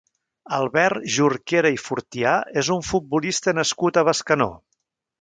[0.59, 2.33] Albert Jorquera i Fortià
[2.65, 4.53] és un futbolista nascut a Bescanó.